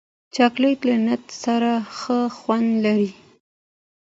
[0.35, 3.11] چاکلېټ له نټ سره ښه خوند لري.